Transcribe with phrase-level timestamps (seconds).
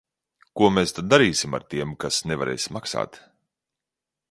[0.59, 3.23] Ko mēs tad darīsim ar tiem, kas nevarēs maksāt?